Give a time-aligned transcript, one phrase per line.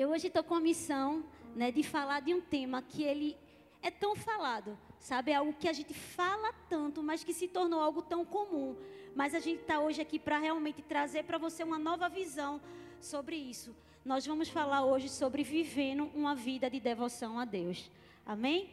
[0.00, 1.22] Eu hoje estou com a missão
[1.54, 3.36] né, de falar de um tema que ele
[3.82, 5.30] é tão falado, sabe?
[5.30, 8.74] É algo que a gente fala tanto, mas que se tornou algo tão comum.
[9.14, 12.62] Mas a gente está hoje aqui para realmente trazer para você uma nova visão
[12.98, 13.76] sobre isso.
[14.02, 17.90] Nós vamos falar hoje sobre vivendo uma vida de devoção a Deus.
[18.24, 18.70] Amém?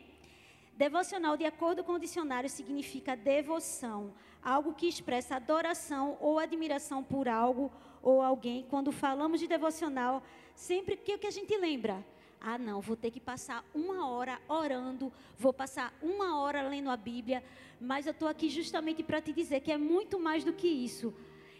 [0.78, 7.28] Devocional, de acordo com o dicionário, significa devoção, algo que expressa adoração ou admiração por
[7.28, 7.70] algo
[8.02, 8.66] ou alguém.
[8.70, 10.24] Quando falamos de devocional,
[10.58, 12.04] sempre que o que a gente lembra?
[12.42, 16.98] Ah, não, vou ter que passar uma hora orando, vou passar uma hora lendo a
[16.98, 17.44] Bíblia,
[17.80, 21.14] mas eu estou aqui justamente para te dizer que é muito mais do que isso.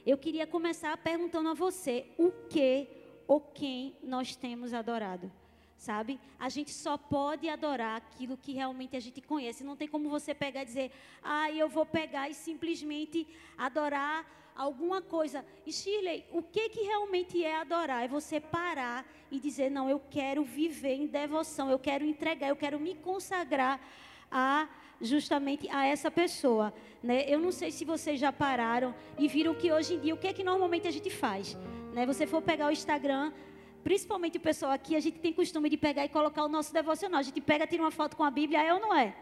[0.06, 2.88] Eu queria começar perguntando a você o que
[3.28, 5.32] ou quem nós temos adorado
[5.78, 6.20] sabe?
[6.40, 9.64] A gente só pode adorar aquilo que realmente a gente conhece.
[9.64, 14.26] Não tem como você pegar e dizer, ah, eu vou pegar e simplesmente adorar
[14.58, 15.46] alguma coisa.
[15.66, 18.04] E Shirley, o que, que realmente é adorar?
[18.04, 22.56] É você parar e dizer, não, eu quero viver em devoção, eu quero entregar, eu
[22.56, 23.80] quero me consagrar
[24.32, 24.68] a
[25.00, 26.74] justamente a essa pessoa,
[27.04, 27.24] né?
[27.28, 30.28] Eu não sei se vocês já pararam e viram que hoje em dia o que
[30.28, 31.56] é que normalmente a gente faz,
[31.94, 32.06] né?
[32.06, 33.32] Você for pegar o Instagram,
[33.84, 37.20] principalmente o pessoal aqui, a gente tem costume de pegar e colocar o nosso devocional.
[37.20, 39.16] A gente pega, tira uma foto com a Bíblia, é ou não é?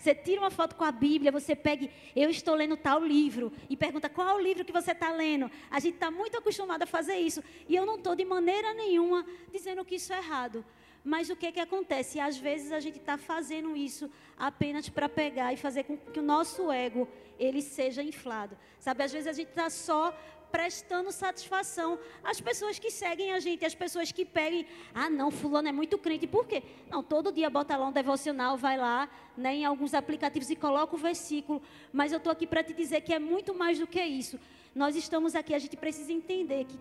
[0.00, 3.76] Você tira uma foto com a Bíblia, você pega, eu estou lendo tal livro, e
[3.76, 5.50] pergunta qual é o livro que você está lendo.
[5.70, 7.44] A gente está muito acostumado a fazer isso.
[7.68, 10.64] E eu não estou de maneira nenhuma dizendo que isso é errado.
[11.04, 12.18] Mas o que, que acontece?
[12.18, 16.22] Às vezes a gente está fazendo isso apenas para pegar e fazer com que o
[16.22, 17.06] nosso ego
[17.38, 18.56] ele seja inflado.
[18.78, 20.16] Sabe, às vezes a gente está só
[20.50, 25.68] prestando satisfação às pessoas que seguem a gente, às pessoas que pedem, ah, não, fulano
[25.68, 26.26] é muito crente.
[26.26, 26.62] Por quê?
[26.88, 30.94] Não, todo dia bota lá um devocional, vai lá, né, em alguns aplicativos e coloca
[30.94, 31.62] o versículo.
[31.92, 34.38] Mas eu estou aqui para te dizer que é muito mais do que isso.
[34.74, 36.78] Nós estamos aqui, a gente precisa entender que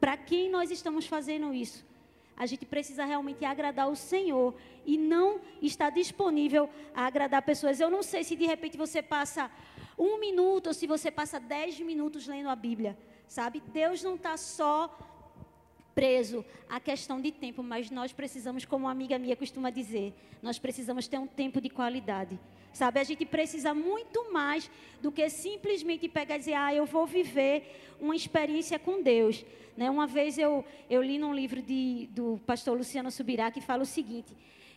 [0.00, 1.84] para quem nós estamos fazendo isso?
[2.36, 7.78] A gente precisa realmente agradar o Senhor e não está disponível a agradar pessoas.
[7.78, 9.50] Eu não sei se de repente você passa
[9.98, 12.96] um minuto ou se você passa dez minutos lendo a Bíblia,
[13.26, 13.62] sabe?
[13.72, 14.96] Deus não está só
[15.94, 20.58] preso à questão de tempo, mas nós precisamos, como uma amiga minha costuma dizer, nós
[20.58, 22.38] precisamos ter um tempo de qualidade.
[22.72, 24.70] Sabe, a gente precisa muito mais
[25.02, 29.44] do que simplesmente pegar e dizer, ah, eu vou viver uma experiência com Deus.
[29.76, 29.90] Né?
[29.90, 33.86] Uma vez eu, eu li num livro de, do pastor Luciano Subirá que fala o
[33.86, 34.34] seguinte: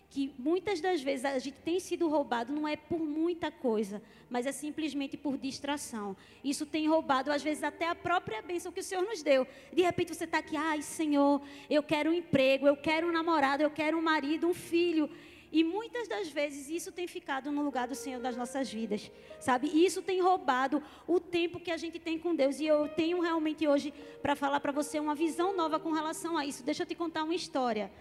[0.09, 4.45] que muitas das vezes a gente tem sido roubado não é por muita coisa, mas
[4.45, 6.16] é simplesmente por distração.
[6.43, 9.45] Isso tem roubado, às vezes, até a própria bênção que o Senhor nos deu.
[9.73, 13.61] De repente você está aqui, ai Senhor, eu quero um emprego, eu quero um namorado,
[13.61, 15.09] eu quero um marido, um filho.
[15.51, 19.67] E muitas das vezes isso tem ficado no lugar do Senhor das nossas vidas, sabe?
[19.67, 22.59] Isso tem roubado o tempo que a gente tem com Deus.
[22.59, 26.45] E eu tenho realmente hoje para falar para você uma visão nova com relação a
[26.45, 26.63] isso.
[26.63, 27.91] Deixa eu te contar uma história,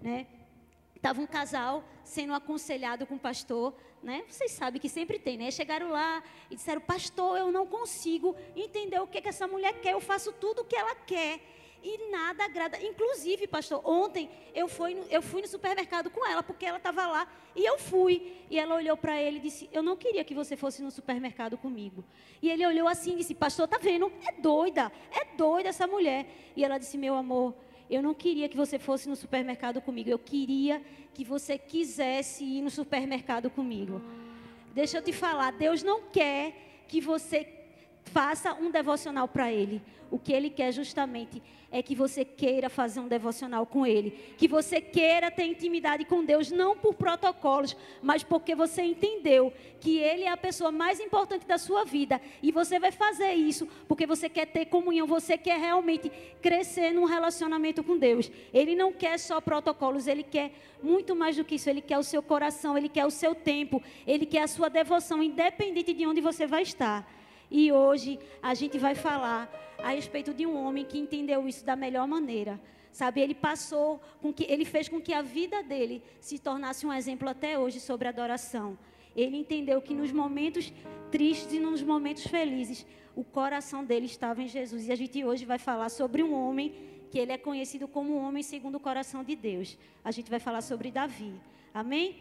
[0.00, 0.26] né?
[1.00, 3.72] Estava um casal sendo aconselhado com o pastor,
[4.02, 4.22] né?
[4.28, 5.50] Vocês sabem que sempre tem, né?
[5.50, 9.94] Chegaram lá e disseram: Pastor, eu não consigo entender o que, que essa mulher quer.
[9.94, 11.40] Eu faço tudo o que ela quer
[11.82, 12.78] e nada agrada.
[12.82, 17.06] Inclusive, pastor, ontem eu fui no, eu fui no supermercado com ela porque ela estava
[17.06, 18.36] lá e eu fui.
[18.50, 21.56] E ela olhou para ele e disse: Eu não queria que você fosse no supermercado
[21.56, 22.04] comigo.
[22.42, 24.12] E ele olhou assim e disse: Pastor, tá vendo?
[24.28, 26.26] É doida, é doida essa mulher.
[26.54, 27.54] E ela disse: Meu amor
[27.90, 30.08] eu não queria que você fosse no supermercado comigo.
[30.08, 30.80] Eu queria
[31.12, 34.00] que você quisesse ir no supermercado comigo.
[34.72, 37.59] Deixa eu te falar, Deus não quer que você
[38.04, 39.82] faça um devocional para Ele.
[40.10, 41.40] O que Ele quer justamente
[41.70, 44.10] é que você queira fazer um devocional com Ele.
[44.36, 49.98] Que você queira ter intimidade com Deus, não por protocolos, mas porque você entendeu que
[49.98, 52.20] Ele é a pessoa mais importante da sua vida.
[52.42, 56.10] E você vai fazer isso porque você quer ter comunhão, você quer realmente
[56.42, 58.30] crescer num relacionamento com Deus.
[58.52, 60.52] Ele não quer só protocolos, Ele quer
[60.82, 61.70] muito mais do que isso.
[61.70, 65.22] Ele quer o seu coração, Ele quer o seu tempo, Ele quer a sua devoção,
[65.22, 67.19] independente de onde você vai estar.
[67.50, 71.74] E hoje a gente vai falar a respeito de um homem que entendeu isso da
[71.74, 72.60] melhor maneira.
[72.92, 76.92] Sabe, ele passou com que ele fez com que a vida dele se tornasse um
[76.92, 78.76] exemplo até hoje sobre adoração.
[79.14, 80.72] Ele entendeu que nos momentos
[81.10, 84.88] tristes e nos momentos felizes, o coração dele estava em Jesus.
[84.88, 86.74] E a gente hoje vai falar sobre um homem
[87.10, 89.76] que ele é conhecido como homem segundo o coração de Deus.
[90.04, 91.34] A gente vai falar sobre Davi.
[91.74, 92.16] Amém?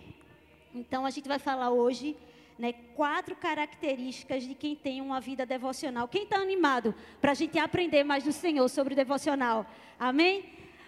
[0.74, 2.16] Então a gente vai falar hoje
[2.60, 6.10] né, quatro características de quem tem uma vida devocional.
[6.10, 9.66] Quem está animado para a gente aprender mais do Senhor sobre o devocional?
[9.98, 10.44] Amém?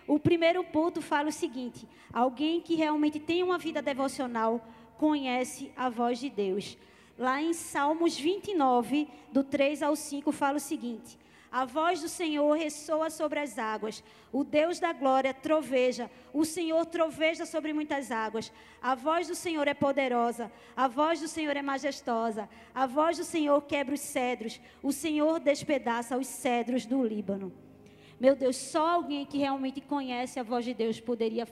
[0.06, 5.90] O primeiro ponto fala o seguinte: alguém que realmente tem uma vida devocional conhece a
[5.90, 6.78] voz de Deus.
[7.18, 11.18] Lá em Salmos 29, do 3 ao 5, fala o seguinte:
[11.52, 14.02] A voz do Senhor ressoa sobre as águas.
[14.32, 16.10] O Deus da glória troveja.
[16.34, 18.54] O Senhor troveja sobre muitas águas.
[18.82, 20.50] A voz do Senhor é poderosa.
[20.78, 22.48] A voz do Senhor é majestosa.
[22.74, 24.62] A voz do Senhor quebra os cedros.
[24.82, 27.52] O Senhor despedaça os cedros do Líbano.
[28.18, 31.46] Meu Deus, só alguém que realmente conhece a voz de Deus poderia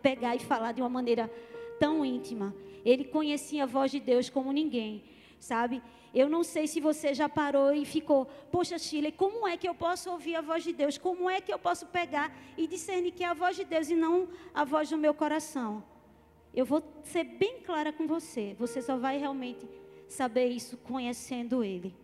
[0.00, 1.30] pegar e falar de uma maneira
[1.78, 2.54] tão íntima.
[2.86, 5.04] Ele conhecia a voz de Deus como ninguém,
[5.38, 5.82] sabe?
[6.20, 9.74] Eu não sei se você já parou e ficou, poxa, Chile, como é que eu
[9.74, 10.96] posso ouvir a voz de Deus?
[10.96, 13.94] Como é que eu posso pegar e discernir que é a voz de Deus e
[13.94, 15.84] não a voz do meu coração?
[16.54, 18.56] Eu vou ser bem clara com você.
[18.58, 19.68] Você só vai realmente
[20.08, 21.94] saber isso conhecendo Ele.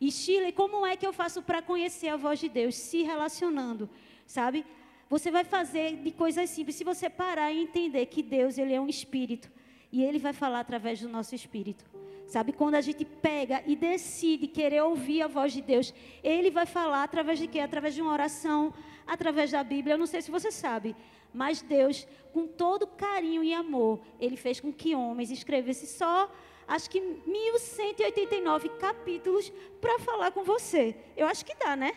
[0.00, 2.74] E Chile, como é que eu faço para conhecer a voz de Deus?
[2.74, 3.90] Se relacionando,
[4.26, 4.64] sabe?
[5.10, 6.76] Você vai fazer de coisas simples.
[6.76, 9.50] Se você parar e entender que Deus ele é um espírito
[9.92, 11.84] e Ele vai falar através do nosso espírito.
[12.26, 16.66] Sabe, quando a gente pega e decide querer ouvir a voz de Deus, Ele vai
[16.66, 17.60] falar através de quê?
[17.60, 18.72] Através de uma oração,
[19.06, 19.94] através da Bíblia.
[19.94, 20.94] Eu não sei se você sabe,
[21.32, 26.30] mas Deus, com todo carinho e amor, Ele fez com que homens escrevessem só,
[26.66, 29.50] acho que 1189 capítulos
[29.80, 30.94] para falar com você.
[31.16, 31.92] Eu acho que dá, né?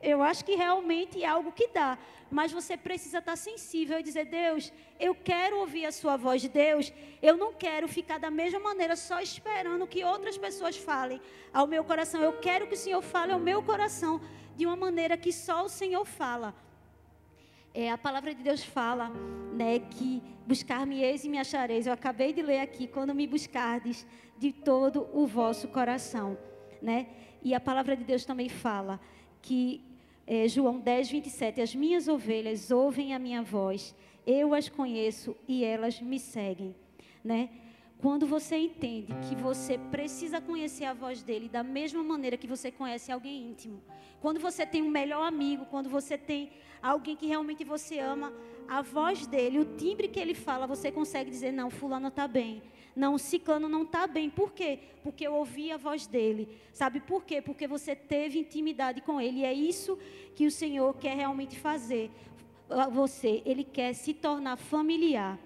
[0.00, 1.98] Eu acho que realmente é algo que dá.
[2.30, 6.92] Mas você precisa estar sensível e dizer: Deus, eu quero ouvir a Sua voz, Deus.
[7.20, 11.20] Eu não quero ficar da mesma maneira só esperando que outras pessoas falem
[11.52, 12.20] ao meu coração.
[12.20, 14.20] Eu quero que o Senhor fale ao meu coração
[14.56, 16.54] de uma maneira que só o Senhor fala.
[17.74, 19.10] É, a palavra de Deus fala
[19.52, 21.86] né, que buscar-me-eis e me achareis.
[21.86, 24.06] Eu acabei de ler aqui, quando me buscardes
[24.38, 26.36] de todo o vosso coração.
[26.82, 27.08] Né?
[27.42, 29.00] E a palavra de Deus também fala
[29.40, 29.87] que
[30.28, 31.62] é, João 10, 27.
[31.62, 33.94] As minhas ovelhas ouvem a minha voz,
[34.26, 36.76] eu as conheço e elas me seguem.
[37.24, 37.48] Né?
[37.96, 42.70] Quando você entende que você precisa conhecer a voz dele da mesma maneira que você
[42.70, 43.82] conhece alguém íntimo,
[44.20, 46.50] quando você tem um melhor amigo, quando você tem
[46.82, 48.32] alguém que realmente você ama,
[48.68, 52.62] a voz dele, o timbre que ele fala, você consegue dizer: não, Fulano está bem.
[52.94, 54.28] Não, Ciclano não está bem.
[54.28, 54.78] Por quê?
[55.02, 56.48] Porque eu ouvi a voz dele.
[56.72, 57.40] Sabe por quê?
[57.40, 59.40] Porque você teve intimidade com ele.
[59.40, 59.98] E é isso
[60.34, 62.10] que o Senhor quer realmente fazer.
[62.92, 65.38] Você, ele quer se tornar familiar.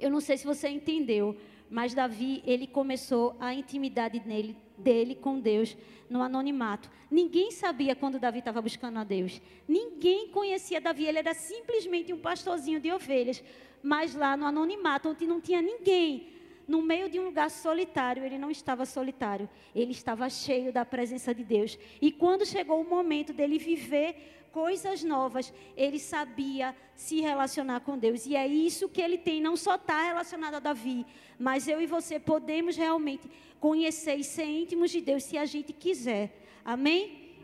[0.00, 1.36] Eu não sei se você entendeu,
[1.70, 5.76] mas Davi, ele começou a intimidade nele, dele com Deus
[6.10, 6.90] no anonimato.
[7.10, 9.40] Ninguém sabia quando Davi estava buscando a Deus.
[9.66, 13.42] Ninguém conhecia Davi, ele era simplesmente um pastorzinho de ovelhas,
[13.82, 16.33] mas lá no anonimato, onde não tinha ninguém,
[16.66, 21.34] no meio de um lugar solitário, ele não estava solitário, ele estava cheio da presença
[21.34, 21.78] de Deus.
[22.00, 28.24] E quando chegou o momento dele viver coisas novas, ele sabia se relacionar com Deus.
[28.24, 31.04] E é isso que ele tem, não só está relacionado a Davi,
[31.38, 33.28] mas eu e você podemos realmente
[33.58, 36.40] conhecer e ser íntimos de Deus se a gente quiser.
[36.64, 37.34] Amém?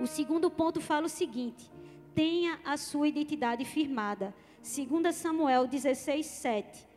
[0.00, 1.70] O segundo ponto fala o seguinte:
[2.14, 4.34] tenha a sua identidade firmada.
[4.62, 6.88] 2 Samuel 16, 7.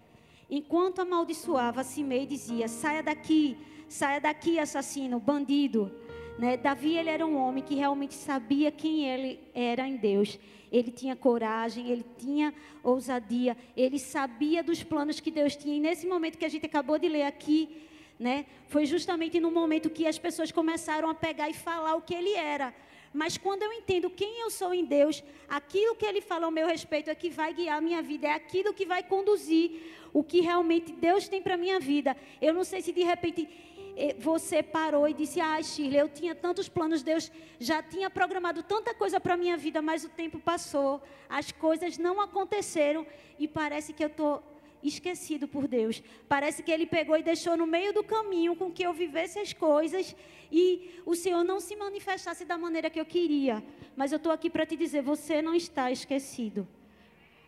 [0.51, 3.57] Enquanto amaldiçoava Simei dizia: Saia daqui,
[3.87, 5.89] saia daqui, assassino, bandido.
[6.37, 6.57] Né?
[6.57, 10.37] Davi ele era um homem que realmente sabia quem ele era em Deus.
[10.69, 12.53] Ele tinha coragem, ele tinha
[12.83, 15.75] ousadia, ele sabia dos planos que Deus tinha.
[15.75, 17.87] E nesse momento que a gente acabou de ler aqui,
[18.19, 22.13] né, foi justamente no momento que as pessoas começaram a pegar e falar o que
[22.13, 22.73] ele era.
[23.13, 26.65] Mas quando eu entendo quem eu sou em Deus, aquilo que Ele fala ao meu
[26.65, 29.81] respeito é que vai guiar a minha vida, é aquilo que vai conduzir
[30.13, 32.15] o que realmente Deus tem para minha vida.
[32.41, 33.47] Eu não sei se de repente
[33.95, 38.63] eh, você parou e disse: Ah, Shirley, eu tinha tantos planos, Deus já tinha programado
[38.63, 43.05] tanta coisa para minha vida, mas o tempo passou, as coisas não aconteceram
[43.37, 44.43] e parece que eu estou
[44.83, 46.01] esquecido por Deus.
[46.27, 49.53] Parece que Ele pegou e deixou no meio do caminho com que eu vivesse as
[49.53, 50.15] coisas
[50.51, 53.63] e o Senhor não se manifestasse da maneira que eu queria.
[53.95, 56.67] Mas eu estou aqui para te dizer: você não está esquecido.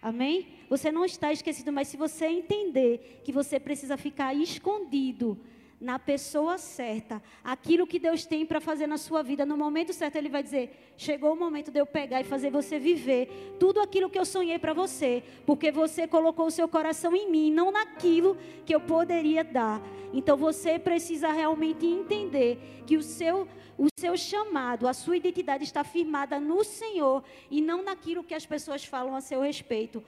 [0.04, 0.48] Amém?
[0.70, 5.40] Você não está esquecido, mas se você entender que você precisa ficar escondido
[5.84, 10.16] na pessoa certa, aquilo que Deus tem para fazer na sua vida, no momento certo,
[10.16, 14.10] Ele vai dizer: chegou o momento de eu pegar e fazer você viver tudo aquilo
[14.10, 18.38] que eu sonhei para você, porque você colocou o seu coração em mim, não naquilo
[18.66, 19.82] que eu poderia dar.
[20.13, 23.46] Então você precisa realmente entender que o seu,
[23.78, 28.46] o seu chamado, a sua identidade está firmada no Senhor e não naquilo que as
[28.46, 30.02] pessoas falam a seu respeito.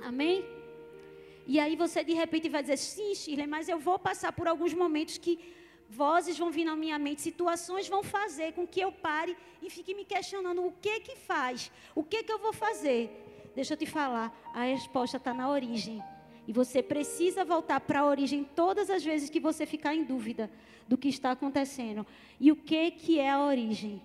[0.00, 0.44] Amém?
[1.46, 4.74] E aí você de repente vai dizer, sim, Shirley, mas eu vou passar por alguns
[4.74, 5.38] momentos que
[5.88, 9.94] vozes vão vir na minha mente, situações vão fazer com que eu pare e fique
[9.94, 13.50] me questionando o que que faz, o que que eu vou fazer.
[13.54, 16.02] Deixa eu te falar, a resposta está na origem.
[16.48, 20.50] E você precisa voltar para a origem todas as vezes que você ficar em dúvida
[20.86, 22.06] do que está acontecendo.
[22.38, 24.02] E o que que é a origem?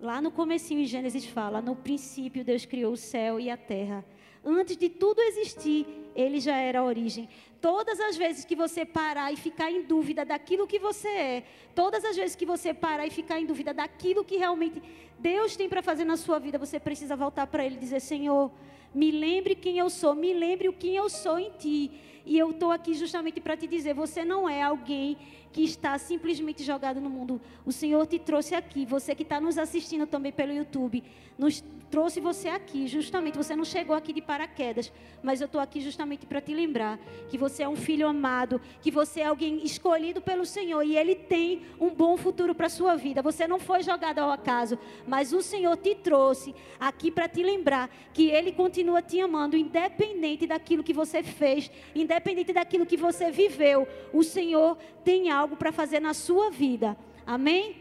[0.00, 4.04] Lá no comecinho em Gênesis fala: "No princípio Deus criou o céu e a terra".
[4.44, 7.28] Antes de tudo existir, ele já era a origem.
[7.60, 11.44] Todas as vezes que você parar e ficar em dúvida daquilo que você é,
[11.74, 14.82] todas as vezes que você parar e ficar em dúvida daquilo que realmente
[15.18, 18.50] Deus tem para fazer na sua vida, você precisa voltar para Ele e dizer: Senhor,
[18.92, 21.90] me lembre quem eu sou, me lembre o que eu sou em Ti.
[22.24, 25.16] E eu estou aqui justamente para te dizer: você não é alguém
[25.52, 27.40] que está simplesmente jogado no mundo.
[27.64, 28.86] O Senhor te trouxe aqui.
[28.86, 31.04] Você que está nos assistindo também pelo YouTube,
[31.38, 32.86] nos trouxe você aqui.
[32.86, 34.90] Justamente, você não chegou aqui de paraquedas,
[35.22, 36.98] mas eu estou aqui justamente para te lembrar
[37.28, 41.14] que você é um filho amado, que você é alguém escolhido pelo Senhor e Ele
[41.14, 43.20] tem um bom futuro para sua vida.
[43.20, 47.90] Você não foi jogado ao acaso, mas o Senhor te trouxe aqui para te lembrar
[48.14, 52.11] que Ele continua te amando, independente daquilo que você fez, independente
[52.52, 53.86] daquilo que você viveu.
[54.12, 56.96] O Senhor tem algo para fazer na sua vida.
[57.26, 57.76] Amém?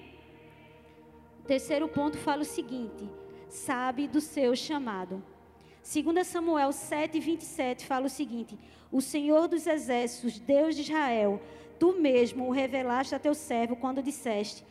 [1.48, 3.10] Terceiro ponto fala o seguinte:
[3.50, 5.24] sabe do seu chamado.
[5.84, 8.58] 2 Samuel 7, 27 fala o seguinte:
[8.92, 11.42] O Senhor dos exércitos, Deus de Israel,
[11.80, 14.64] tu mesmo o revelaste a teu servo quando disseste: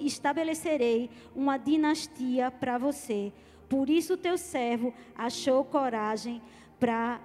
[0.00, 3.32] Estabelecerei uma dinastia para você.
[3.68, 6.42] Por isso o teu servo achou coragem
[6.80, 7.20] para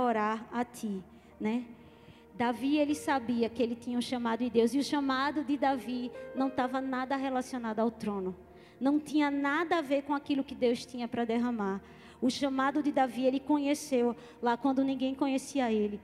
[0.00, 1.02] orar a ti,
[1.40, 1.64] né?
[2.34, 4.72] Davi, ele sabia que ele tinha um chamado de Deus.
[4.72, 8.34] E o chamado de Davi não estava nada relacionado ao trono.
[8.80, 11.80] Não tinha nada a ver com aquilo que Deus tinha para derramar.
[12.22, 16.00] O chamado de Davi, ele conheceu lá quando ninguém conhecia ele.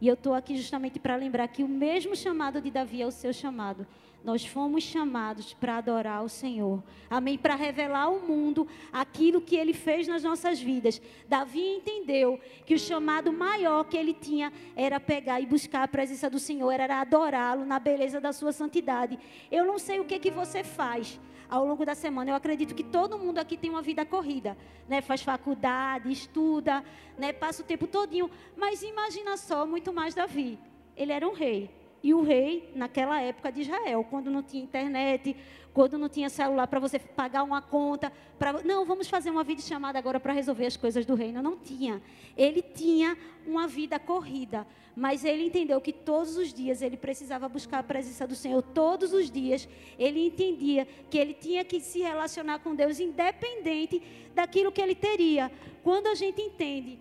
[0.00, 3.12] E eu estou aqui justamente para lembrar que o mesmo chamado de Davi é o
[3.12, 3.86] seu chamado.
[4.26, 6.82] Nós fomos chamados para adorar o Senhor.
[7.08, 7.38] Amém?
[7.38, 11.00] Para revelar ao mundo aquilo que ele fez nas nossas vidas.
[11.28, 16.28] Davi entendeu que o chamado maior que ele tinha era pegar e buscar a presença
[16.28, 19.16] do Senhor, era adorá-lo na beleza da sua santidade.
[19.48, 22.32] Eu não sei o que que você faz ao longo da semana.
[22.32, 25.00] Eu acredito que todo mundo aqui tem uma vida corrida, né?
[25.02, 26.82] Faz faculdade, estuda,
[27.16, 27.32] né?
[27.32, 30.58] Passa o tempo todinho, mas imagina só, muito mais Davi.
[30.96, 31.70] Ele era um rei.
[32.06, 35.34] E o rei, naquela época de Israel, quando não tinha internet,
[35.74, 39.64] quando não tinha celular para você pagar uma conta, para não, vamos fazer uma vídeo
[39.64, 41.42] chamada agora para resolver as coisas do reino.
[41.42, 42.00] Não tinha.
[42.36, 47.80] Ele tinha uma vida corrida, mas ele entendeu que todos os dias ele precisava buscar
[47.80, 48.62] a presença do Senhor.
[48.62, 54.00] Todos os dias ele entendia que ele tinha que se relacionar com Deus independente
[54.32, 55.50] daquilo que ele teria.
[55.82, 57.00] Quando a gente entende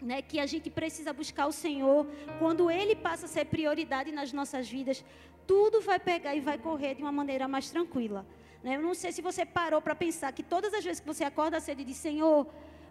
[0.00, 2.06] né, que a gente precisa buscar o Senhor,
[2.38, 5.04] quando Ele passa a ser prioridade nas nossas vidas,
[5.46, 8.26] tudo vai pegar e vai correr de uma maneira mais tranquila.
[8.62, 8.76] Né?
[8.76, 11.60] Eu não sei se você parou para pensar que todas as vezes que você acorda
[11.60, 12.46] cedo e diz, Senhor,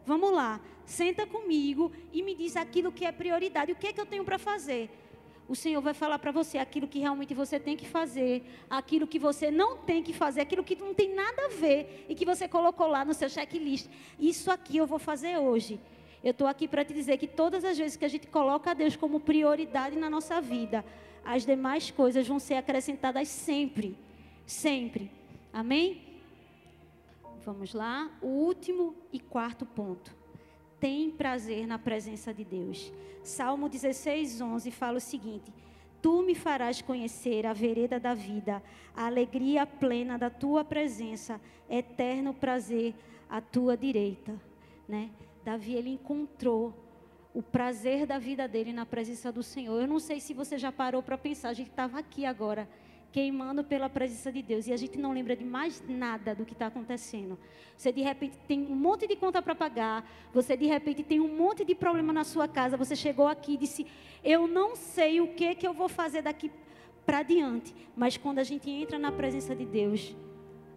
[0.05, 4.01] vamos lá, senta comigo e me diz aquilo que é prioridade, o que é que
[4.01, 4.89] eu tenho para fazer.
[5.47, 9.17] O Senhor vai falar para você aquilo que realmente você tem que fazer, aquilo que
[9.17, 12.47] você não tem que fazer, aquilo que não tem nada a ver e que você
[12.47, 13.87] colocou lá no seu checklist.
[14.19, 15.79] Isso aqui eu vou fazer hoje.
[16.23, 18.73] Eu estou aqui para te dizer que todas as vezes que a gente coloca a
[18.73, 20.83] Deus como prioridade na nossa vida,
[21.23, 23.97] as demais coisas vão ser acrescentadas sempre.
[24.45, 25.11] Sempre.
[25.53, 26.01] Amém?
[27.45, 28.11] Vamos lá.
[28.21, 30.13] O último e quarto ponto.
[30.79, 32.91] Tem prazer na presença de Deus.
[33.23, 35.53] Salmo 16, 11 fala o seguinte:
[36.01, 38.61] Tu me farás conhecer a vereda da vida,
[38.95, 42.93] a alegria plena da tua presença, eterno prazer
[43.29, 44.39] à tua direita.
[44.87, 45.09] Né?
[45.49, 46.75] Davi ele encontrou
[47.33, 49.81] o prazer da vida dele na presença do Senhor.
[49.81, 52.69] Eu não sei se você já parou para pensar, a gente estava aqui agora,
[53.11, 56.53] queimando pela presença de Deus, e a gente não lembra de mais nada do que
[56.53, 57.35] está acontecendo.
[57.75, 61.35] Você de repente tem um monte de conta para pagar, você de repente tem um
[61.35, 63.87] monte de problema na sua casa, você chegou aqui e disse:
[64.23, 66.51] Eu não sei o que, que eu vou fazer daqui
[67.07, 67.73] para diante.
[67.95, 70.15] Mas quando a gente entra na presença de Deus,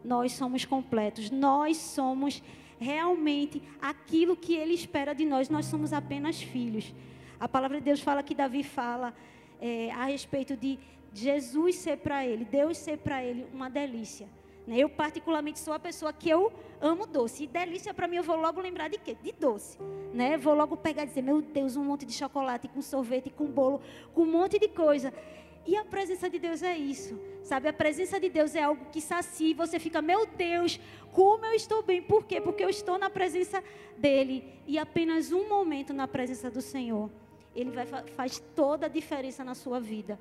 [0.02, 2.42] nós somos completos, nós somos
[2.82, 5.48] realmente aquilo que Ele espera de nós.
[5.48, 6.92] Nós somos apenas filhos.
[7.40, 9.14] A palavra de Deus fala que Davi fala
[9.60, 10.78] é, a respeito de
[11.14, 14.28] Jesus ser para ele, Deus ser para ele uma delícia.
[14.66, 14.78] Né?
[14.78, 17.44] Eu, particularmente, sou a pessoa que eu amo doce.
[17.44, 19.16] E delícia para mim, eu vou logo lembrar de quê?
[19.20, 19.78] De doce.
[20.12, 20.36] Né?
[20.36, 23.80] Vou logo pegar e dizer: Meu Deus, um monte de chocolate, com sorvete, com bolo,
[24.14, 25.12] com um monte de coisa.
[25.64, 27.68] E a presença de Deus é isso, sabe?
[27.68, 30.80] A presença de Deus é algo que sacia você fica, meu Deus,
[31.12, 32.02] como eu estou bem.
[32.02, 32.40] Por quê?
[32.40, 33.62] Porque eu estou na presença
[33.96, 34.44] dEle.
[34.66, 37.10] E apenas um momento na presença do Senhor,
[37.54, 40.18] Ele vai, faz toda a diferença na sua vida.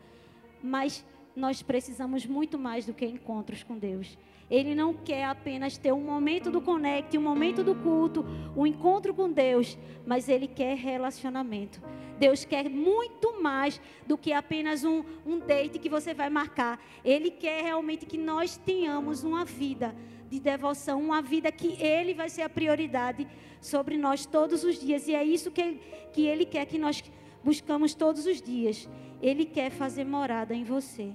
[0.62, 1.04] Mas
[1.36, 4.18] nós precisamos muito mais do que encontros com Deus.
[4.52, 9.14] Ele não quer apenas ter um momento do connect, um momento do culto, um encontro
[9.14, 11.82] com Deus, mas Ele quer relacionamento.
[12.20, 16.84] Deus quer muito mais do que apenas um, um date que você vai marcar.
[17.04, 19.96] Ele quer realmente que nós tenhamos uma vida
[20.30, 23.26] de devoção, uma vida que Ele vai ser a prioridade
[23.62, 25.08] sobre nós todos os dias.
[25.08, 25.80] E é isso que
[26.12, 27.02] que ele quer que nós
[27.42, 28.90] buscamos todos os dias.
[29.22, 31.14] Ele quer fazer morada em você.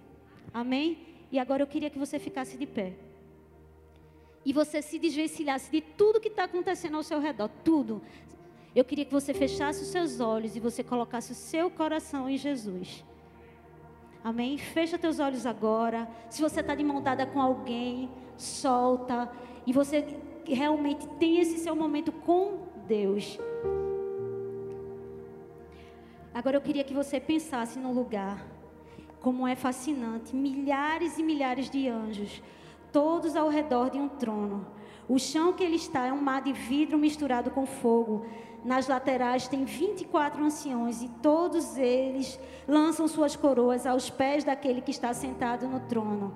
[0.55, 0.99] Amém?
[1.31, 2.95] E agora eu queria que você ficasse de pé
[4.47, 8.01] e você se desvencilhasse de tudo que está acontecendo ao seu redor, tudo.
[8.77, 12.37] Eu queria que você fechasse os seus olhos e você colocasse o seu coração em
[12.37, 13.05] Jesus.
[14.23, 14.57] Amém?
[14.57, 16.09] Fecha teus olhos agora.
[16.31, 19.29] Se você está de mão dada com alguém, solta.
[19.67, 23.37] E você realmente tem esse seu momento com Deus.
[26.33, 28.47] Agora eu queria que você pensasse num lugar
[29.21, 32.41] como é fascinante, milhares e milhares de anjos
[32.97, 34.67] todos ao redor de um trono.
[35.07, 38.25] O chão que ele está é um mar de vidro misturado com fogo.
[38.65, 44.91] Nas laterais tem 24 anciões e todos eles lançam suas coroas aos pés daquele que
[44.91, 46.35] está sentado no trono.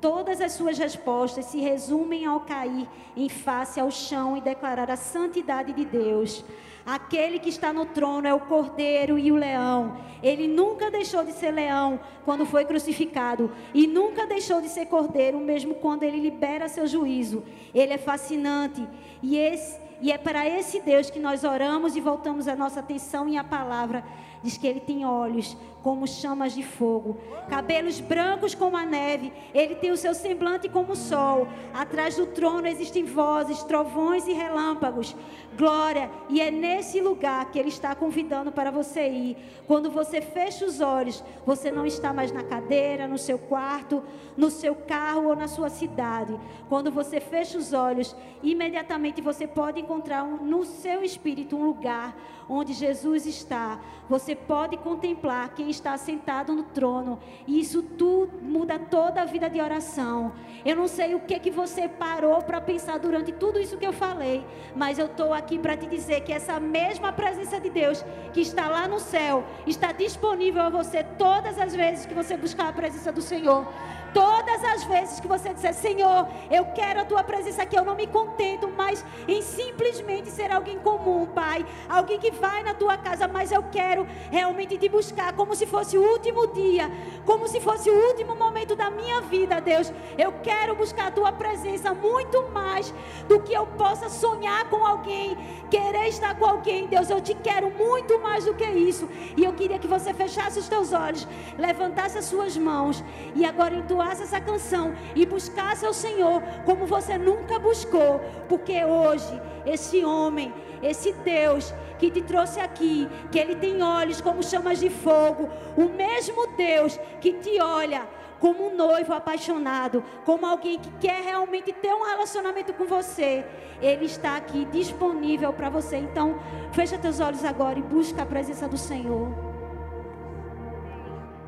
[0.00, 4.96] Todas as suas respostas se resumem ao cair em face ao chão e declarar a
[4.96, 6.42] santidade de Deus.
[6.88, 9.98] Aquele que está no trono é o cordeiro e o leão.
[10.22, 15.38] Ele nunca deixou de ser leão quando foi crucificado e nunca deixou de ser cordeiro
[15.38, 17.44] mesmo quando ele libera seu juízo.
[17.74, 18.88] Ele é fascinante
[19.22, 23.28] e esse e é para esse Deus que nós oramos e voltamos a nossa atenção
[23.28, 24.02] e a palavra
[24.42, 27.16] diz que ele tem olhos como chamas de fogo,
[27.48, 31.48] cabelos brancos como a neve, ele tem o seu semblante como o sol.
[31.72, 35.14] Atrás do trono existem vozes, trovões e relâmpagos.
[35.56, 39.36] Glória, e é nesse lugar que ele está convidando para você ir.
[39.66, 44.02] Quando você fecha os olhos, você não está mais na cadeira, no seu quarto,
[44.36, 46.38] no seu carro ou na sua cidade.
[46.68, 52.16] Quando você fecha os olhos, imediatamente você pode encontrar um, no seu espírito um lugar
[52.48, 53.80] onde Jesus está.
[54.08, 57.18] Você pode contemplar quem está sentado no trono.
[57.46, 60.32] E isso tudo muda toda a vida de oração.
[60.64, 63.92] Eu não sei o que que você parou para pensar durante tudo isso que eu
[63.92, 64.44] falei,
[64.74, 68.68] mas eu estou aqui para te dizer que essa mesma presença de Deus que está
[68.68, 73.12] lá no céu está disponível a você todas as vezes que você buscar a presença
[73.12, 73.66] do Senhor.
[74.12, 77.94] Todas as vezes que você disser, Senhor, eu quero a tua presença aqui, eu não
[77.94, 81.64] me contento mais em simplesmente ser alguém comum, Pai.
[81.88, 85.98] Alguém que vai na tua casa, mas eu quero realmente te buscar como se fosse
[85.98, 86.90] o último dia,
[87.26, 89.92] como se fosse o último momento da minha vida, Deus.
[90.16, 92.94] Eu quero buscar a tua presença muito mais
[93.28, 95.36] do que eu possa sonhar com alguém,
[95.70, 97.10] querer estar com alguém, Deus.
[97.10, 99.06] Eu te quero muito mais do que isso.
[99.36, 103.74] E eu queria que você fechasse os teus olhos, levantasse as suas mãos e agora
[103.74, 110.52] entoasse essa canção e buscasse ao Senhor como você nunca buscou, porque hoje esse homem,
[110.82, 115.88] esse Deus que te trouxe aqui, que ele tem olhos como chamas de fogo, o
[115.88, 118.06] mesmo Deus que te olha
[118.38, 123.44] como um noivo apaixonado, como alguém que quer realmente ter um relacionamento com você,
[123.80, 125.96] ele está aqui disponível para você.
[125.96, 126.38] Então,
[126.72, 129.28] fecha teus olhos agora e busca a presença do Senhor.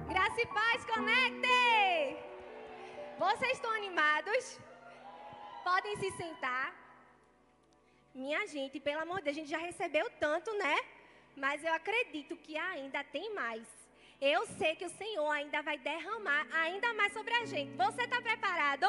[0.09, 1.51] Graça e paz, conecte!
[3.19, 4.59] Vocês estão animados?
[5.63, 6.80] Podem se sentar.
[8.15, 10.77] Minha gente, pelo amor de Deus, a gente já recebeu tanto, né?
[11.37, 13.67] Mas eu acredito que ainda tem mais.
[14.21, 17.75] Eu sei que o Senhor ainda vai derramar ainda mais sobre a gente.
[17.77, 18.87] Você está preparado?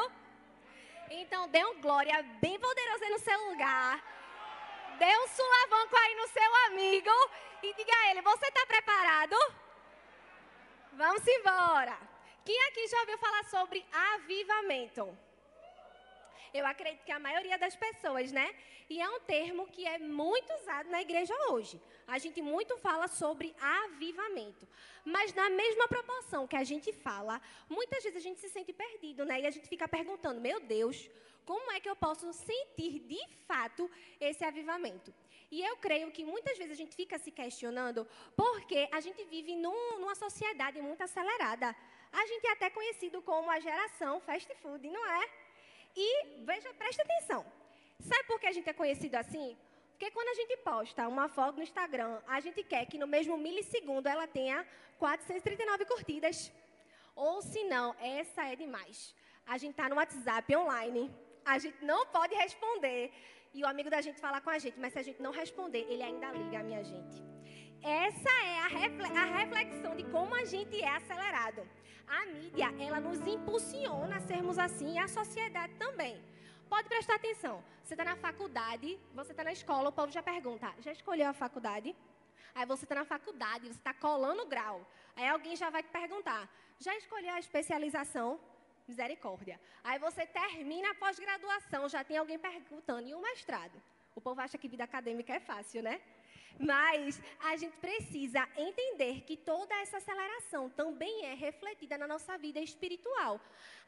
[1.08, 4.02] Então dê um glória bem poderoso aí no seu lugar.
[4.98, 7.10] Dê um sulavanco aí no seu amigo
[7.62, 9.36] e diga a ele: Você está preparado?
[10.92, 11.96] Vamos embora.
[12.44, 15.16] Quem aqui já ouviu falar sobre avivamento?
[16.52, 18.54] Eu acredito que a maioria das pessoas, né?
[18.90, 21.80] E é um termo que é muito usado na igreja hoje.
[22.06, 24.68] A gente muito fala sobre avivamento.
[25.04, 29.24] Mas na mesma proporção que a gente fala, muitas vezes a gente se sente perdido,
[29.24, 29.40] né?
[29.40, 31.08] E a gente fica perguntando: meu Deus,
[31.46, 35.12] como é que eu posso sentir de fato esse avivamento?
[35.50, 39.54] E eu creio que muitas vezes a gente fica se questionando porque a gente vive
[39.54, 41.74] num, numa sociedade muito acelerada.
[42.12, 45.28] A gente é até conhecido como a geração fast food, não é?
[45.96, 47.44] E veja, presta atenção.
[48.00, 49.56] Sabe por que a gente é conhecido assim?
[49.92, 53.36] Porque quando a gente posta uma foto no Instagram, a gente quer que no mesmo
[53.36, 54.66] milissegundo ela tenha
[54.98, 56.50] 439 curtidas.
[57.14, 59.14] Ou se não, essa é demais.
[59.46, 61.10] A gente está no WhatsApp online,
[61.44, 63.12] a gente não pode responder.
[63.54, 65.86] E o amigo da gente fala com a gente, mas se a gente não responder,
[65.88, 67.16] ele ainda liga a minha gente.
[67.82, 71.68] Essa é a reflexão de como a gente é acelerado.
[72.06, 76.22] A mídia, ela nos impulsiona a sermos assim e a sociedade também.
[76.68, 77.62] Pode prestar atenção.
[77.82, 81.32] Você está na faculdade, você está na escola, o povo já pergunta: já escolheu a
[81.32, 81.94] faculdade?
[82.54, 84.86] Aí você está na faculdade, você está colando o grau.
[85.16, 88.40] Aí alguém já vai te perguntar: já escolheu a especialização?
[88.86, 89.60] Misericórdia.
[89.82, 93.82] Aí você termina a pós-graduação, já tem alguém perguntando: e o mestrado?
[94.14, 96.00] O povo acha que vida acadêmica é fácil, né?
[96.58, 102.60] Mas a gente precisa entender que toda essa aceleração também é refletida na nossa vida
[102.60, 103.40] espiritual.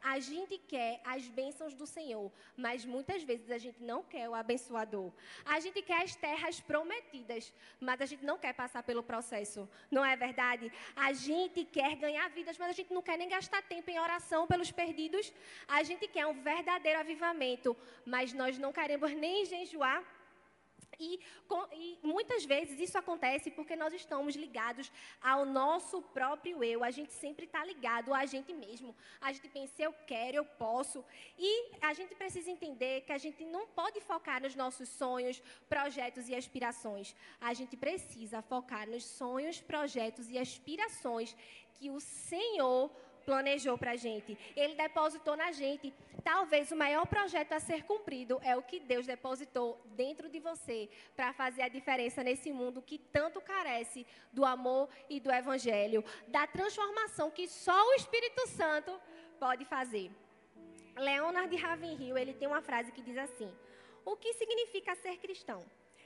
[0.03, 4.35] A gente quer as bênçãos do Senhor, mas muitas vezes a gente não quer o
[4.35, 5.11] abençoador.
[5.47, 9.69] A gente quer as terras prometidas, mas a gente não quer passar pelo processo.
[9.91, 10.71] Não é verdade?
[10.95, 14.47] A gente quer ganhar vidas, mas a gente não quer nem gastar tempo em oração
[14.47, 15.33] pelos perdidos.
[15.67, 17.75] A gente quer um verdadeiro avivamento,
[18.05, 20.05] mas nós não queremos nem jejuar
[20.99, 24.91] e, com, e, muitas vezes isso acontece porque nós estamos ligados
[25.23, 26.85] ao nosso próprio eu.
[26.85, 28.95] A gente sempre está ligado a gente mesmo.
[29.21, 31.05] A gente pensa, eu quero, eu posso.
[31.39, 36.29] E a gente precisa entender que a gente não pode focar nos nossos sonhos, projetos
[36.29, 37.15] e aspirações.
[37.41, 41.37] A gente precisa focar nos sonhos, projetos e aspirações
[41.75, 42.91] que o Senhor
[43.25, 44.37] planejou para a gente.
[44.57, 45.93] Ele depositou na gente.
[46.23, 50.89] Talvez o maior projeto a ser cumprido é o que Deus depositou dentro de você
[51.17, 56.47] para fazer a diferença nesse mundo que tanto carece do amor e do evangelho, da
[56.47, 58.93] transformação que só o Espírito Santo
[59.39, 60.11] pode fazer.
[60.97, 63.53] Leonard Ravenhill, ele tem uma frase que diz assim:
[64.05, 65.65] O que significa ser cristão?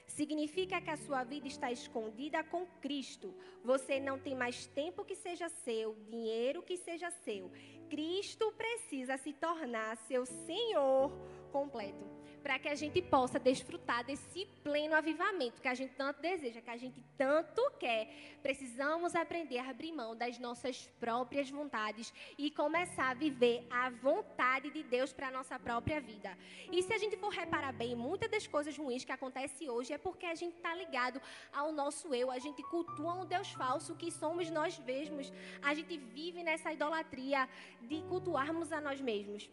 [0.09, 3.33] Significa que a sua vida está escondida com Cristo.
[3.63, 7.51] Você não tem mais tempo que seja seu, dinheiro que seja seu.
[7.89, 11.11] Cristo precisa se tornar seu Senhor
[11.51, 16.61] completo para que a gente possa desfrutar desse pleno avivamento que a gente tanto deseja,
[16.61, 18.07] que a gente tanto quer.
[18.41, 24.69] Precisamos aprender a abrir mão das nossas próprias vontades e começar a viver a vontade
[24.69, 26.37] de Deus para a nossa própria vida.
[26.71, 29.97] E se a gente for reparar bem, muitas das coisas ruins que acontecem hoje é
[29.97, 31.21] porque a gente está ligado
[31.53, 35.31] ao nosso eu, a gente cultua um Deus falso que somos nós mesmos.
[35.61, 37.47] A gente vive nessa idolatria
[37.81, 39.49] de cultuarmos a nós mesmos.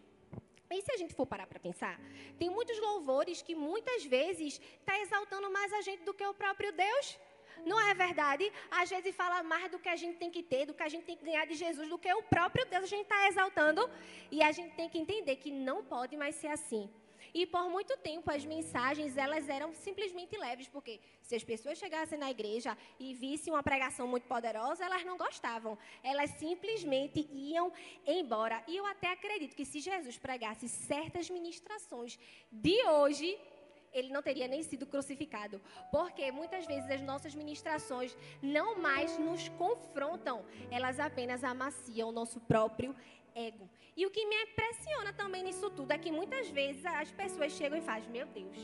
[0.70, 2.00] E se a gente for parar para pensar,
[2.38, 6.72] tem muitos louvores que muitas vezes está exaltando mais a gente do que o próprio
[6.72, 7.18] Deus.
[7.64, 8.52] Não é verdade?
[8.70, 11.05] Às vezes fala mais do que a gente tem que ter, do que a gente
[11.05, 13.88] tem que ganhar de Jesus, do que o próprio Deus a gente está exaltando.
[14.31, 16.90] E a gente tem que entender que não pode mais ser assim.
[17.38, 22.18] E por muito tempo as mensagens elas eram simplesmente leves, porque se as pessoas chegassem
[22.18, 25.77] na igreja e vissem uma pregação muito poderosa, elas não gostavam.
[26.03, 27.70] Elas simplesmente iam
[28.07, 28.64] embora.
[28.66, 32.18] E eu até acredito que se Jesus pregasse certas ministrações
[32.51, 33.38] de hoje,
[33.92, 35.61] ele não teria nem sido crucificado.
[35.92, 42.40] Porque muitas vezes as nossas ministrações não mais nos confrontam, elas apenas amaciam o nosso
[42.40, 42.96] próprio
[43.37, 43.68] ego.
[43.96, 47.79] E o que me impressiona também nisso tudo é que muitas vezes as pessoas chegam
[47.79, 48.57] e fazem: Meu Deus,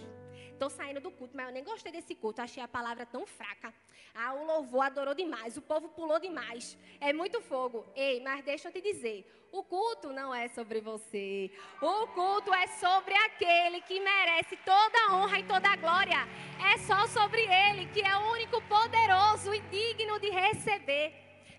[0.50, 3.72] estou saindo do culto, mas eu nem gostei desse culto, achei a palavra tão fraca.
[4.14, 7.86] Ah, o louvor adorou demais, o povo pulou demais, é muito fogo.
[7.94, 12.66] Ei, mas deixa eu te dizer: o culto não é sobre você, o culto é
[12.66, 16.26] sobre aquele que merece toda a honra e toda a glória.
[16.74, 21.14] É só sobre ele, que é o único poderoso e digno de receber.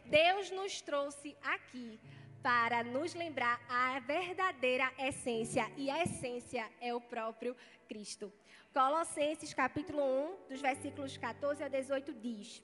[0.06, 2.00] Deus nos trouxe aqui
[2.44, 7.56] para nos lembrar a verdadeira essência, e a essência é o próprio
[7.88, 8.32] Cristo.
[8.74, 12.62] Colossenses capítulo 1, dos versículos 14 a 18 diz: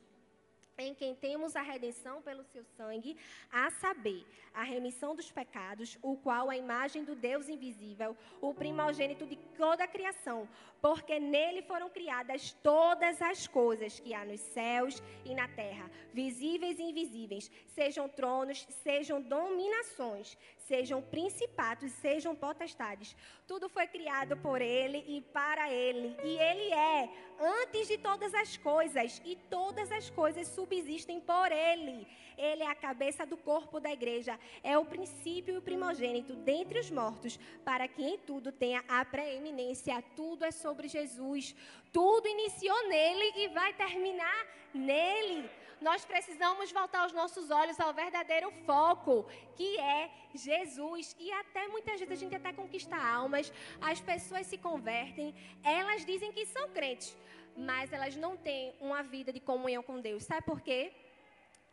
[0.82, 3.18] em quem temos a redenção pelo seu sangue,
[3.52, 8.54] a saber, a remissão dos pecados, o qual é a imagem do Deus invisível, o
[8.54, 10.48] primogênito de toda a criação,
[10.82, 16.80] porque nele foram criadas todas as coisas que há nos céus e na terra, visíveis
[16.80, 20.38] e invisíveis, sejam tronos, sejam dominações,
[20.70, 23.16] sejam principados, sejam potestades.
[23.48, 28.56] Tudo foi criado por ele e para ele, e ele é antes de todas as
[28.56, 32.08] coisas, e todas as coisas subsistem por ele.
[32.38, 36.80] Ele é a cabeça do corpo da igreja, é o princípio e o primogênito dentre
[36.80, 40.02] os mortos, para que em tudo tenha a preeminência.
[40.16, 41.56] Tudo é sobre Jesus.
[41.92, 45.50] Tudo iniciou nele e vai terminar nele.
[45.82, 49.26] Nós precisamos voltar os nossos olhos ao verdadeiro foco,
[49.56, 51.16] que é Jesus.
[51.18, 56.32] E até muitas vezes a gente até conquista almas, as pessoas se convertem, elas dizem
[56.32, 57.16] que são crentes,
[57.56, 60.24] mas elas não têm uma vida de comunhão com Deus.
[60.24, 60.92] Sabe por quê?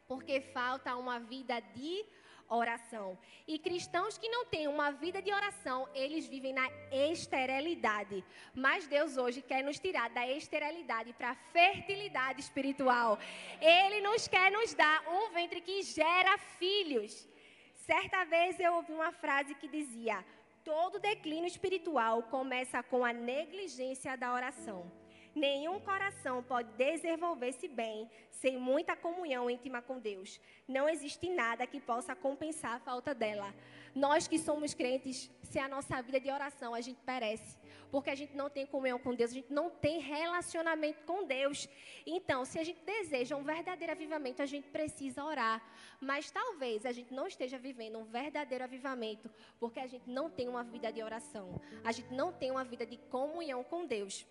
[0.09, 2.05] porque falta uma vida de
[2.49, 3.19] oração.
[3.47, 8.25] E cristãos que não têm uma vida de oração, eles vivem na esterilidade.
[8.55, 13.19] Mas Deus hoje quer nos tirar da esterilidade para a fertilidade espiritual.
[13.61, 17.29] Ele nos quer nos dar um ventre que gera filhos.
[17.75, 20.25] Certa vez eu ouvi uma frase que dizia:
[20.65, 24.91] Todo declínio espiritual começa com a negligência da oração.
[25.37, 30.41] Nenhum coração pode desenvolver-se bem sem muita comunhão íntima com Deus.
[30.67, 33.55] Não existe nada que possa compensar a falta dela.
[33.95, 37.59] Nós que somos crentes, se a nossa vida de oração a gente perece,
[37.91, 41.69] porque a gente não tem comunhão com Deus, a gente não tem relacionamento com Deus.
[42.07, 45.63] Então, se a gente deseja um verdadeiro avivamento, a gente precisa orar.
[46.01, 50.49] Mas talvez a gente não esteja vivendo um verdadeiro avivamento, porque a gente não tem
[50.49, 51.61] uma vida de oração.
[51.85, 54.27] A gente não tem uma vida de comunhão com Deus.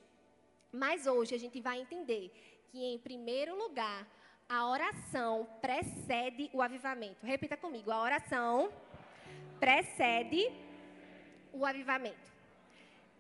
[0.76, 2.32] Mas hoje a gente vai entender
[2.70, 4.06] que, em primeiro lugar,
[4.48, 7.26] a oração precede o avivamento.
[7.26, 8.72] Repita comigo: a oração
[9.60, 10.52] precede
[11.54, 12.36] o avivamento.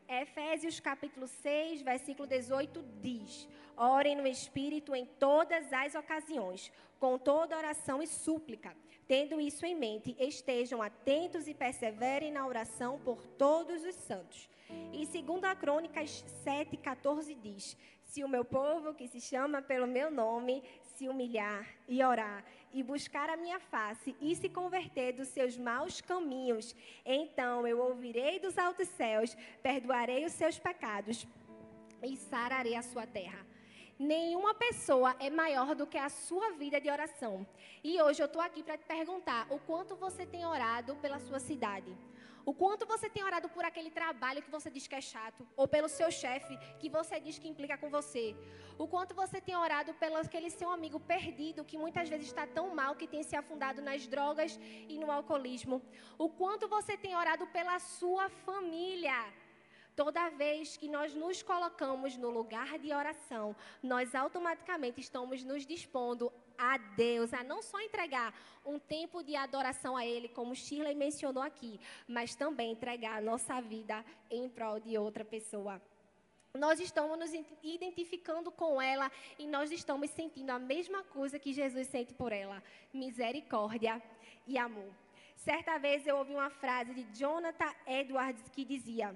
[0.07, 7.57] Efésios capítulo 6, versículo 18 diz: Orem no Espírito em todas as ocasiões, com toda
[7.57, 8.75] oração e súplica.
[9.07, 14.49] Tendo isso em mente, estejam atentos e perseverem na oração por todos os santos.
[14.91, 20.09] E segundo a Crônicas 7:14 diz: Se o meu povo, que se chama pelo meu
[20.09, 20.63] nome,
[20.95, 26.01] se humilhar e orar e buscar a minha face e se converter dos seus maus
[26.01, 26.75] caminhos,
[27.05, 31.27] então eu ouvirei dos altos céus, perdoarei os seus pecados
[32.03, 33.45] e sararei a sua terra.
[33.97, 37.47] Nenhuma pessoa é maior do que a sua vida de oração.
[37.81, 41.39] E hoje eu estou aqui para te perguntar: o quanto você tem orado pela sua
[41.39, 41.95] cidade?
[42.45, 45.67] O quanto você tem orado por aquele trabalho que você diz que é chato, ou
[45.67, 48.35] pelo seu chefe que você diz que implica com você.
[48.77, 52.75] O quanto você tem orado pelo aquele seu amigo perdido que muitas vezes está tão
[52.75, 55.81] mal que tem se afundado nas drogas e no alcoolismo.
[56.19, 59.17] O quanto você tem orado pela sua família.
[59.95, 66.31] Toda vez que nós nos colocamos no lugar de oração, nós automaticamente estamos nos dispondo
[66.57, 68.33] a Deus, a não só entregar
[68.65, 73.61] um tempo de adoração a Ele, como Shirley mencionou aqui, mas também entregar a nossa
[73.61, 75.81] vida em prol de outra pessoa.
[76.53, 81.87] Nós estamos nos identificando com ela e nós estamos sentindo a mesma coisa que Jesus
[81.87, 82.63] sente por ela:
[82.93, 84.01] misericórdia
[84.47, 84.91] e amor.
[85.35, 89.13] Certa vez eu ouvi uma frase de Jonathan Edwards que dizia: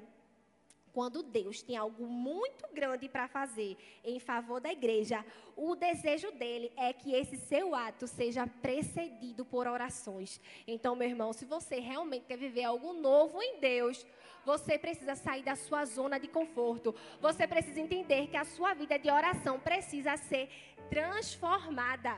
[0.93, 5.25] quando Deus tem algo muito grande para fazer em favor da igreja,
[5.56, 10.39] o desejo dele é que esse seu ato seja precedido por orações.
[10.67, 14.06] Então, meu irmão, se você realmente quer viver algo novo em Deus,
[14.45, 16.95] você precisa sair da sua zona de conforto.
[17.21, 20.49] Você precisa entender que a sua vida de oração precisa ser
[20.89, 22.17] transformada.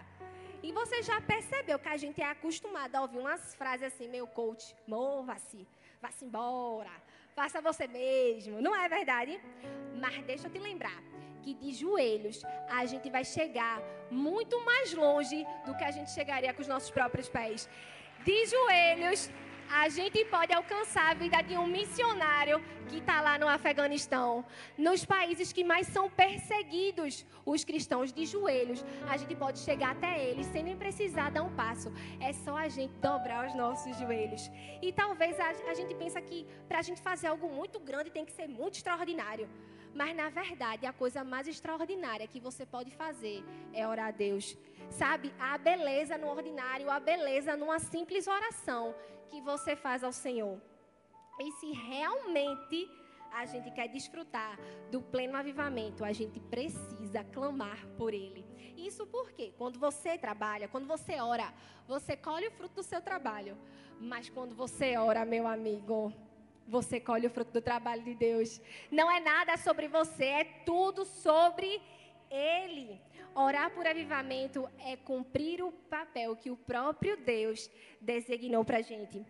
[0.64, 4.28] E você já percebeu que a gente é acostumado a ouvir umas frases assim, meu
[4.28, 5.68] coach, mova-se,
[6.00, 6.92] vá-se embora
[7.36, 8.62] faça você mesmo.
[8.62, 9.40] Não é verdade?
[9.96, 11.02] Mas deixa eu te lembrar
[11.42, 16.54] que de joelhos a gente vai chegar muito mais longe do que a gente chegaria
[16.54, 17.70] com os nossos próprios pés.
[18.24, 19.30] De joelhos
[19.74, 24.44] a gente pode alcançar a vida de um missionário que está lá no Afeganistão,
[24.78, 28.84] nos países que mais são perseguidos, os cristãos de joelhos.
[29.08, 31.92] A gente pode chegar até eles sem nem precisar dar um passo.
[32.20, 34.52] É só a gente dobrar os nossos joelhos.
[34.82, 38.26] E talvez a, a gente pensa que para a gente fazer algo muito grande tem
[38.26, 39.50] que ser muito extraordinário.
[39.94, 44.58] Mas na verdade, a coisa mais extraordinária que você pode fazer é orar a Deus.
[44.90, 48.96] Sabe, a beleza no ordinário, a beleza numa simples oração
[49.30, 50.60] que você faz ao Senhor.
[51.40, 52.90] E se realmente
[53.32, 54.60] a gente quer desfrutar
[54.92, 58.46] do pleno avivamento, a gente precisa clamar por Ele.
[58.78, 61.54] Isso porque quando você trabalha, quando você ora,
[61.88, 63.58] você colhe o fruto do seu trabalho.
[64.00, 66.12] Mas quando você ora, meu amigo,
[66.68, 68.62] você colhe o fruto do trabalho de Deus.
[68.90, 71.82] Não é nada sobre você, é tudo sobre
[72.30, 73.00] Ele.
[73.34, 77.70] Orar por avivamento é cumprir o papel que o próprio Deus
[78.00, 79.26] designou para a gente.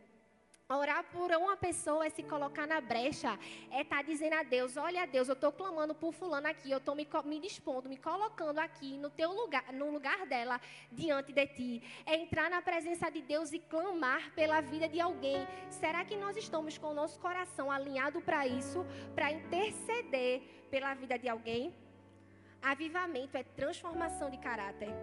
[0.73, 3.37] Orar por uma pessoa é se colocar na brecha,
[3.71, 6.77] é estar tá dizendo a Deus: Olha, Deus, eu estou clamando por Fulano aqui, eu
[6.77, 11.45] estou me, me dispondo, me colocando aqui no teu lugar, no lugar dela, diante de
[11.47, 11.83] ti.
[12.05, 15.45] É entrar na presença de Deus e clamar pela vida de alguém.
[15.69, 21.19] Será que nós estamos com o nosso coração alinhado para isso, para interceder pela vida
[21.19, 21.75] de alguém?
[22.61, 24.93] Avivamento é transformação de caráter.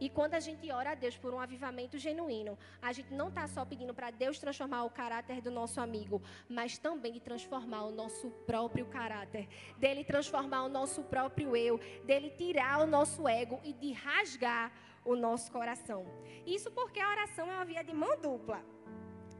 [0.00, 3.46] E quando a gente ora a Deus por um avivamento genuíno, a gente não está
[3.46, 7.92] só pedindo para Deus transformar o caráter do nosso amigo, mas também de transformar o
[7.92, 13.72] nosso próprio caráter, dele transformar o nosso próprio eu, dele tirar o nosso ego e
[13.72, 14.72] de rasgar
[15.04, 16.06] o nosso coração.
[16.46, 18.62] Isso porque a oração é uma via de mão dupla.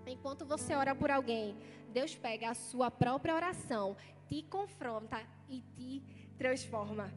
[0.07, 1.57] Enquanto você ora por alguém,
[1.91, 3.97] Deus pega a sua própria oração,
[4.29, 6.03] te confronta e te
[6.37, 7.12] transforma.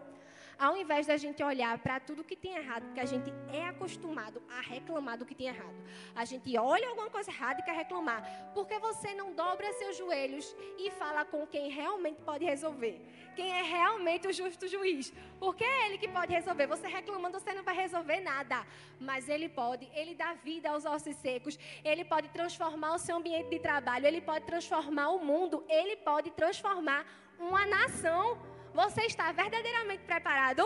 [0.59, 4.41] ao invés da gente olhar para tudo que tem errado, porque a gente é acostumado
[4.49, 5.75] a reclamar do que tem errado.
[6.15, 8.51] A gente olha alguma coisa errada e quer reclamar.
[8.53, 12.99] Porque você não dobra seus joelhos e fala com quem realmente pode resolver.
[13.35, 15.13] Quem é realmente o justo juiz.
[15.39, 16.65] Porque é ele que pode resolver.
[16.67, 18.65] Você reclamando, você não vai resolver nada.
[18.99, 23.49] Mas ele pode, ele dá vida aos ossos secos, ele pode transformar o seu ambiente
[23.49, 27.05] de trabalho, ele pode transformar o mundo, ele pode transformar
[27.39, 28.37] uma nação.
[28.77, 30.61] Você está verdadeiramente preparado?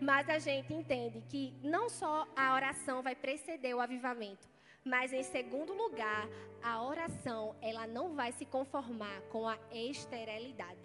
[0.00, 4.48] Mas a gente entende que não só a oração vai preceder o avivamento,
[4.82, 6.26] mas em segundo lugar,
[6.62, 10.80] a oração, ela não vai se conformar com a esterilidade.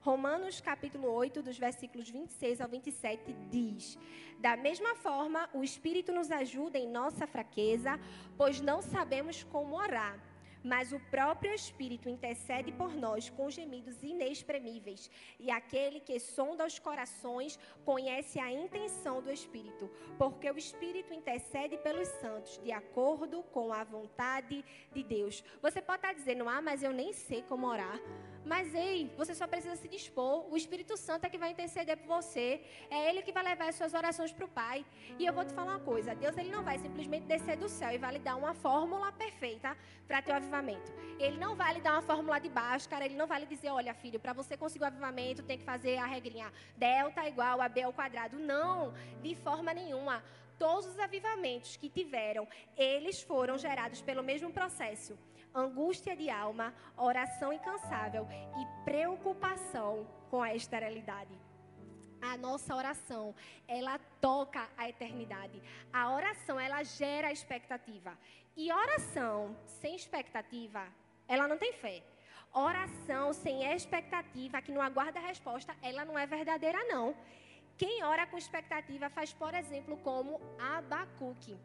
[0.00, 3.96] Romanos capítulo 8, dos versículos 26 ao 27 diz:
[4.40, 7.96] Da mesma forma, o Espírito nos ajuda em nossa fraqueza,
[8.36, 10.18] pois não sabemos como orar
[10.62, 15.10] mas o próprio Espírito intercede por nós com gemidos inexprimíveis.
[15.38, 21.76] E aquele que sonda os corações conhece a intenção do Espírito, porque o Espírito intercede
[21.78, 25.42] pelos santos, de acordo com a vontade de Deus.
[25.62, 28.00] Você pode estar dizendo, ah, mas eu nem sei como orar.
[28.44, 30.50] Mas ei, você só precisa se dispor.
[30.50, 32.62] O Espírito Santo é que vai interceder por você.
[32.90, 34.84] É Ele que vai levar as suas orações para o Pai.
[35.18, 37.92] E eu vou te falar uma coisa: Deus ele não vai simplesmente descer do céu
[37.92, 39.76] e vai lhe dar uma fórmula perfeita
[40.06, 40.90] para ter o avivamento.
[41.18, 43.04] Ele não vai lhe dar uma fórmula de baixo, cara.
[43.04, 45.98] Ele não vai lhe dizer: olha, filho, para você conseguir o avivamento, tem que fazer
[45.98, 48.38] a regrinha delta igual a B ao quadrado.
[48.38, 50.22] Não, de forma nenhuma.
[50.58, 55.18] Todos os avivamentos que tiveram, eles foram gerados pelo mesmo processo
[55.54, 61.38] angústia de alma, oração incansável e preocupação com a esterilidade.
[62.20, 63.34] A nossa oração,
[63.66, 65.62] ela toca a eternidade.
[65.92, 68.16] A oração, ela gera expectativa.
[68.56, 70.86] E oração sem expectativa,
[71.26, 72.02] ela não tem fé.
[72.52, 77.14] Oração sem expectativa, que não aguarda resposta, ela não é verdadeira, não.
[77.78, 81.56] Quem ora com expectativa faz, por exemplo, como Abacuque.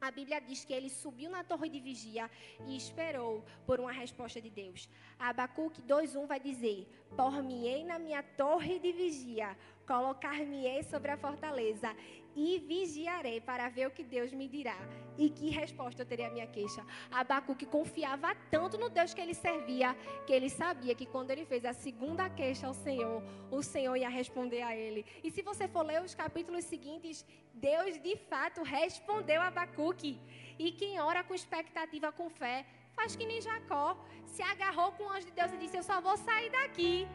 [0.00, 2.30] A Bíblia diz que ele subiu na torre de vigia
[2.66, 4.88] e esperou por uma resposta de Deus.
[5.18, 9.56] Abacuque 2:1 vai dizer: Por-me-ei na minha torre de vigia,
[9.86, 11.94] colocar-me-ei sobre a fortaleza
[12.36, 14.78] e vigiarei para ver o que Deus me dirá
[15.18, 16.82] e que resposta eu terei à minha queixa.
[17.10, 19.94] Abacuque confiava tanto no Deus que ele servia,
[20.26, 24.08] que ele sabia que quando ele fez a segunda queixa ao Senhor, o Senhor ia
[24.08, 25.04] responder a ele.
[25.24, 30.20] E se você for ler os capítulos seguintes, Deus de fato respondeu a Abacuque.
[30.58, 35.10] E quem ora com expectativa, com fé, faz que nem Jacó, se agarrou com o
[35.10, 37.08] anjo de Deus e disse: Eu só vou sair daqui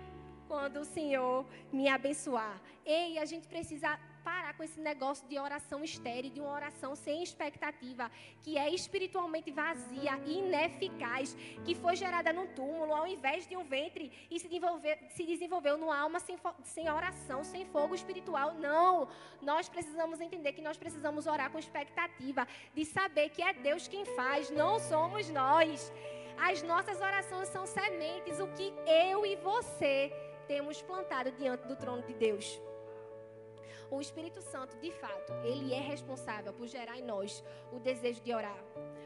[0.47, 2.61] quando o Senhor me abençoar.
[2.85, 3.97] Ei, a gente precisa
[4.55, 8.09] com esse negócio de oração estéril, de uma oração sem expectativa,
[8.41, 11.35] que é espiritualmente vazia, ineficaz,
[11.65, 15.77] que foi gerada num túmulo ao invés de um ventre e se desenvolveu, se desenvolveu
[15.77, 18.53] numa alma sem, sem oração, sem fogo espiritual.
[18.55, 19.07] Não!
[19.41, 24.05] Nós precisamos entender que nós precisamos orar com expectativa, de saber que é Deus quem
[24.05, 25.91] faz, não somos nós.
[26.37, 30.11] As nossas orações são sementes, o que eu e você
[30.47, 32.59] temos plantado diante do trono de Deus.
[33.93, 38.33] O Espírito Santo, de fato, ele é responsável por gerar em nós o desejo de
[38.33, 38.57] orar.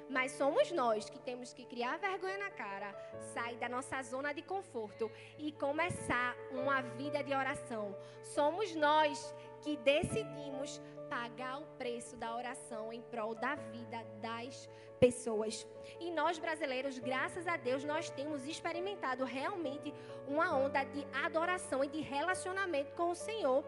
[0.10, 2.96] Mas somos nós que temos que criar vergonha na cara,
[3.34, 7.94] sair da nossa zona de conforto e começar uma vida de oração.
[8.24, 14.70] Somos nós que decidimos pagar o preço da oração em prol da vida das
[15.00, 15.68] pessoas.
[16.00, 19.94] E nós brasileiros, graças a Deus, nós temos experimentado realmente
[20.28, 23.64] uma onda de adoração e de relacionamento com o Senhor.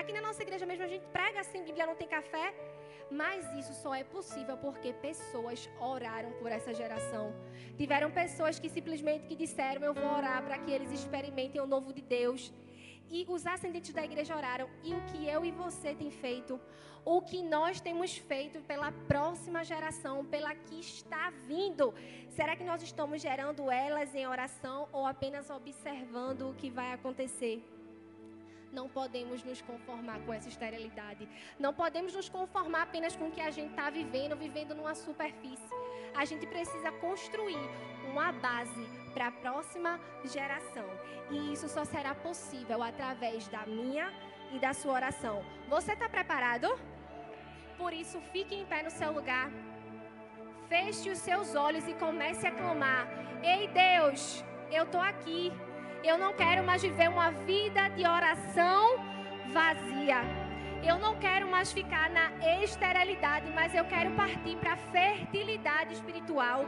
[0.00, 2.52] Aqui na nossa igreja mesmo a gente prega assim, Bíblia não tem café,
[3.08, 7.32] mas isso só é possível porque pessoas oraram por essa geração.
[7.76, 11.92] Tiveram pessoas que simplesmente que disseram, eu vou orar para que eles experimentem o novo
[11.92, 12.52] de Deus.
[13.08, 14.68] E os ascendentes da igreja oraram.
[14.82, 16.60] E o que eu e você tem feito?
[17.04, 21.94] O que nós temos feito pela próxima geração, pela que está vindo?
[22.30, 27.62] Será que nós estamos gerando elas em oração ou apenas observando o que vai acontecer?
[28.74, 31.28] Não podemos nos conformar com essa esterilidade.
[31.64, 35.74] Não podemos nos conformar apenas com o que a gente está vivendo, vivendo numa superfície.
[36.16, 37.64] A gente precisa construir
[38.10, 40.88] uma base para a próxima geração.
[41.30, 44.12] E isso só será possível através da minha
[44.52, 45.44] e da sua oração.
[45.68, 46.68] Você está preparado?
[47.78, 49.50] Por isso, fique em pé no seu lugar.
[50.68, 53.06] Feche os seus olhos e comece a clamar:
[53.42, 55.52] Ei Deus, eu estou aqui.
[56.04, 58.96] Eu não quero mais viver uma vida de oração
[59.52, 60.18] vazia.
[60.82, 62.30] Eu não quero mais ficar na
[62.62, 66.66] esterilidade, mas eu quero partir para a fertilidade espiritual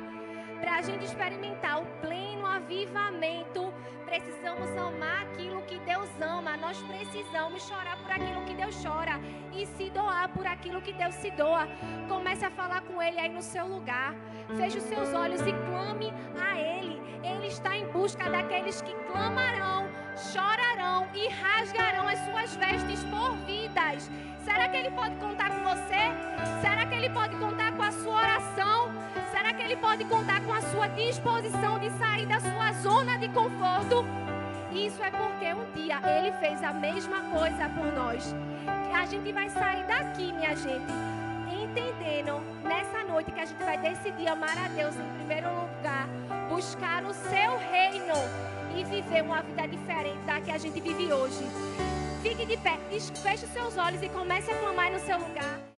[0.60, 3.72] para a gente experimentar o pleno avivamento,
[4.04, 6.56] precisamos amar aquilo que Deus ama.
[6.56, 9.20] Nós precisamos chorar por aquilo que Deus chora
[9.54, 11.68] e se doar por aquilo que Deus se doa.
[12.08, 14.14] Comece a falar com Ele aí no seu lugar.
[14.56, 16.95] Feche os seus olhos e clame a Ele.
[17.26, 19.88] Ele está em busca daqueles que clamarão,
[20.32, 24.08] chorarão e rasgarão as suas vestes por vidas.
[24.44, 26.02] Será que Ele pode contar com você?
[26.60, 28.92] Será que Ele pode contar com a sua oração?
[29.32, 33.28] Será que Ele pode contar com a sua disposição de sair da sua zona de
[33.30, 34.04] conforto?
[34.72, 38.34] Isso é porque um dia Ele fez a mesma coisa por nós.
[38.94, 40.92] A gente vai sair daqui, minha gente,
[41.50, 46.08] entendendo nessa noite que a gente vai decidir amar a Deus em primeiro lugar,
[46.56, 48.14] buscar o seu reino
[48.74, 51.44] e viver uma vida diferente da que a gente vive hoje.
[52.22, 55.66] Fique de pé, feche os seus olhos e comece a clamar no seu lugar.